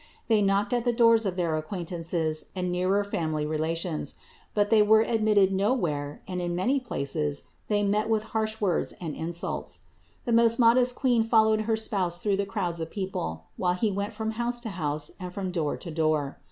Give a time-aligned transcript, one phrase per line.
[0.27, 4.15] They knocked at the doors of their acquaintances and nearer family relations;
[4.55, 9.15] but they were admitted nowhere and in many places they met with harsh words and
[9.15, 9.81] insults.
[10.25, 13.91] The most modest Queen fol lowed her spouse through the crowds of people, while he
[13.91, 16.39] went from house to house and from door to door.